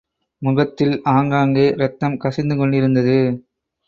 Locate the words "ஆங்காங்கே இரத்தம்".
1.03-2.17